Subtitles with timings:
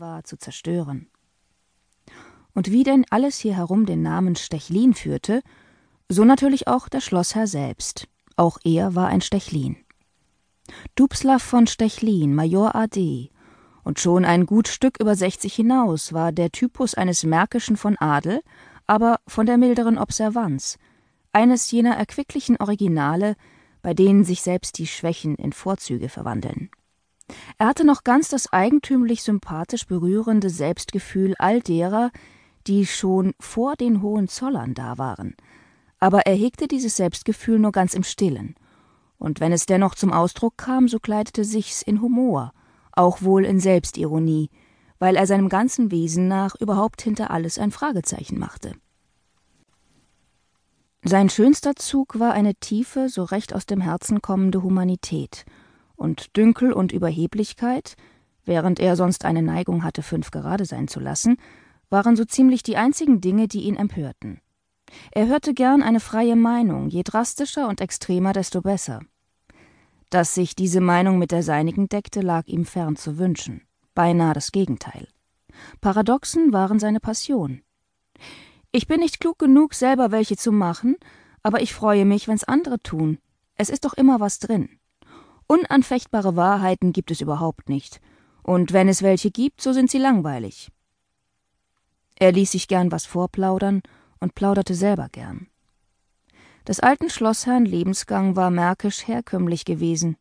[0.00, 1.08] war zu zerstören.
[2.54, 5.42] Und wie denn alles hier herum den Namen Stechlin führte,
[6.08, 8.08] so natürlich auch der Schlossherr selbst.
[8.34, 9.76] Auch er war ein Stechlin.
[10.94, 13.30] Dubslav von Stechlin, Major AD,
[13.84, 18.40] und schon ein gut Stück über 60 hinaus war der Typus eines Märkischen von Adel,
[18.86, 20.78] aber von der milderen Observanz,
[21.32, 23.36] eines jener erquicklichen Originale,
[23.82, 26.70] bei denen sich selbst die Schwächen in Vorzüge verwandeln.
[27.58, 32.10] Er hatte noch ganz das eigentümlich sympathisch berührende Selbstgefühl all derer,
[32.66, 35.34] die schon vor den Hohenzollern da waren,
[35.98, 38.54] aber er hegte dieses Selbstgefühl nur ganz im Stillen,
[39.18, 42.52] und wenn es dennoch zum Ausdruck kam, so kleidete sich's in Humor,
[42.92, 44.50] auch wohl in Selbstironie,
[44.98, 48.74] weil er seinem ganzen Wesen nach überhaupt hinter alles ein Fragezeichen machte.
[51.02, 55.46] Sein schönster Zug war eine tiefe, so recht aus dem Herzen kommende Humanität,
[56.00, 57.96] und Dünkel und Überheblichkeit,
[58.44, 61.36] während er sonst eine Neigung hatte, fünf gerade sein zu lassen,
[61.90, 64.40] waren so ziemlich die einzigen Dinge, die ihn empörten.
[65.12, 69.00] Er hörte gern eine freie Meinung, je drastischer und extremer, desto besser.
[70.08, 73.62] Dass sich diese Meinung mit der seinigen deckte, lag ihm fern zu wünschen,
[73.94, 75.06] beinahe das Gegenteil.
[75.80, 77.62] Paradoxen waren seine Passion.
[78.72, 80.96] Ich bin nicht klug genug, selber welche zu machen,
[81.42, 83.18] aber ich freue mich, wenn's andere tun.
[83.54, 84.80] Es ist doch immer was drin.
[85.50, 88.00] Unanfechtbare Wahrheiten gibt es überhaupt nicht,
[88.44, 90.70] und wenn es welche gibt, so sind sie langweilig.
[92.14, 93.82] Er ließ sich gern was vorplaudern
[94.20, 95.48] und plauderte selber gern.
[96.68, 100.16] Des alten Schlossherrn Lebensgang war märkisch herkömmlich gewesen.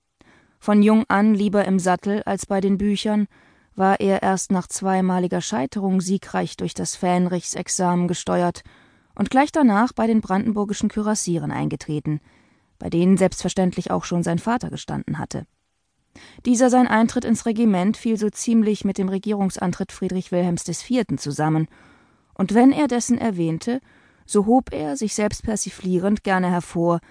[0.59, 3.27] Von jung an lieber im Sattel als bei den Büchern,
[3.75, 8.63] war er erst nach zweimaliger Scheiterung siegreich durch das Fähnrichsexamen gesteuert
[9.13, 12.19] und gleich danach bei den brandenburgischen Kürassieren eingetreten,
[12.79, 15.45] bei denen selbstverständlich auch schon sein Vater gestanden hatte.
[16.45, 21.05] Dieser sein Eintritt ins Regiment fiel so ziemlich mit dem Regierungsantritt Friedrich Wilhelms IV.
[21.17, 21.67] zusammen
[22.39, 23.81] und wenn er dessen erwähnte,
[24.25, 27.01] so hob er, sich selbst persiflierend, gerne hervor,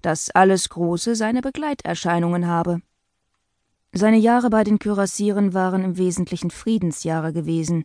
[0.00, 2.80] dass alles Große seine Begleiterscheinungen habe.
[3.92, 7.84] Seine Jahre bei den Kürassieren waren im Wesentlichen Friedensjahre gewesen.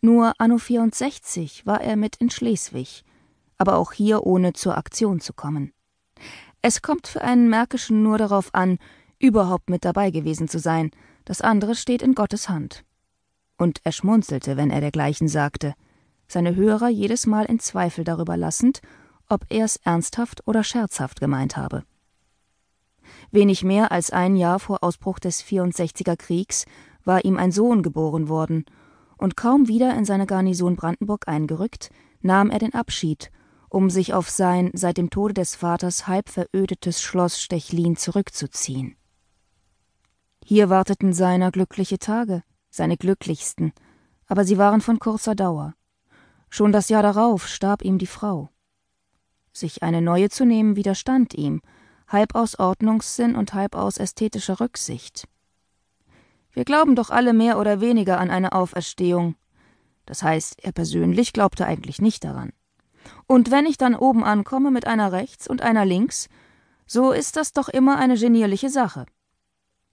[0.00, 3.04] Nur anno 64 war er mit in Schleswig,
[3.56, 5.72] aber auch hier ohne zur Aktion zu kommen.
[6.62, 8.78] Es kommt für einen Märkischen nur darauf an,
[9.18, 10.90] überhaupt mit dabei gewesen zu sein,
[11.24, 12.84] das andere steht in Gottes Hand.
[13.58, 15.74] Und er schmunzelte, wenn er dergleichen sagte–
[16.32, 18.80] seine Hörer jedes Mal in Zweifel darüber lassend,
[19.28, 21.84] ob er es ernsthaft oder scherzhaft gemeint habe.
[23.30, 26.64] Wenig mehr als ein Jahr vor Ausbruch des 64er Kriegs
[27.04, 28.64] war ihm ein Sohn geboren worden,
[29.18, 31.90] und kaum wieder in seine Garnison Brandenburg eingerückt,
[32.22, 33.30] nahm er den Abschied,
[33.72, 38.96] um sich auf sein seit dem Tode des Vaters halb verödetes Schloss Stechlin zurückzuziehen.
[40.44, 43.72] Hier warteten seiner glückliche Tage, seine glücklichsten,
[44.26, 45.74] aber sie waren von kurzer Dauer.
[46.50, 48.50] Schon das Jahr darauf starb ihm die Frau.
[49.54, 51.62] Sich eine neue zu nehmen widerstand ihm,
[52.08, 55.26] halb aus Ordnungssinn und halb aus ästhetischer Rücksicht.
[56.50, 59.34] Wir glauben doch alle mehr oder weniger an eine Auferstehung.
[60.04, 62.52] Das heißt, er persönlich glaubte eigentlich nicht daran.
[63.26, 66.28] Und wenn ich dann oben ankomme mit einer rechts und einer links,
[66.86, 69.06] so ist das doch immer eine genierliche Sache.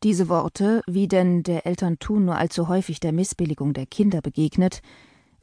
[0.03, 4.81] Diese Worte, wie denn der Eltern tun nur allzu häufig der Missbilligung der Kinder begegnet,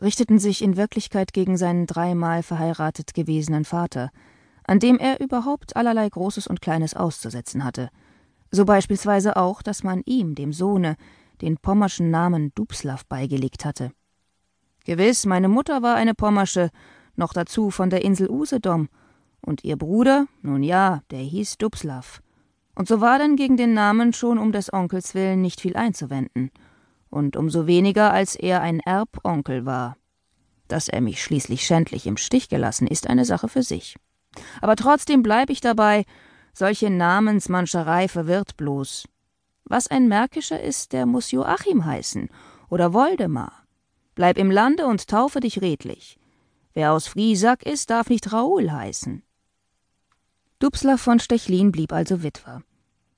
[0.00, 4.10] richteten sich in Wirklichkeit gegen seinen dreimal verheiratet gewesenen Vater,
[4.64, 7.91] an dem er überhaupt allerlei Großes und Kleines auszusetzen hatte,
[8.50, 10.97] so beispielsweise auch, dass man ihm, dem Sohne,
[11.41, 13.93] den pommerschen Namen Dubslav beigelegt hatte.
[14.84, 16.70] Gewiss, meine Mutter war eine Pommersche,
[17.19, 18.88] noch dazu von der Insel Usedom,
[19.41, 22.21] und ihr Bruder, nun ja, der hieß Dubslav.
[22.75, 26.50] Und so war denn gegen den Namen schon um des Onkels willen nicht viel einzuwenden–
[27.16, 29.97] und umso weniger, als er ein Erbonkel war.
[30.69, 33.97] Dass er mich schließlich schändlich im Stich gelassen, ist eine Sache für sich.
[34.60, 36.05] Aber trotzdem bleib ich dabei,
[36.53, 39.06] solche Namensmanscherei verwirrt bloß.
[39.65, 42.28] Was ein Märkischer ist, der muss Joachim heißen
[42.69, 43.53] oder Woldemar.
[44.15, 46.19] Bleib im Lande und taufe dich redlich.
[46.76, 49.23] Wer aus Friesack ist, darf nicht Raoul heißen.
[50.58, 52.64] Dubslav von Stechlin blieb also Witwer.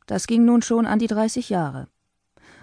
[0.06, 1.88] Das ging nun schon an die dreißig Jahre.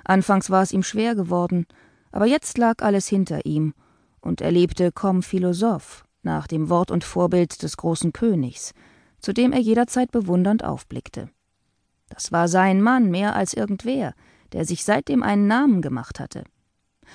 [0.05, 1.67] Anfangs war es ihm schwer geworden,
[2.13, 3.73] aber jetzt lag alles hinter ihm,
[4.21, 8.73] und er lebte comme Philosoph, nach dem Wort und Vorbild des großen Königs,
[9.19, 11.29] zu dem er jederzeit bewundernd aufblickte.
[12.07, 14.13] Das war sein Mann mehr als irgendwer,
[14.53, 16.45] der sich seitdem einen Namen gemacht hatte.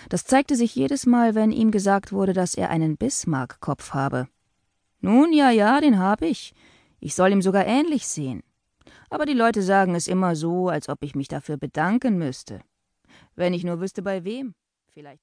[0.08, 4.28] Das zeigte sich jedes Mal, wenn ihm gesagt wurde, dass er einen Bismarck-Kopf habe.
[5.00, 6.54] Nun, ja, ja, den hab ich.
[7.00, 8.42] Ich soll ihm sogar ähnlich sehen.
[9.08, 12.60] Aber die Leute sagen es immer so, als ob ich mich dafür bedanken müsste.
[13.34, 14.54] Wenn ich nur wüsste, bei wem.
[14.92, 15.18] Vielleicht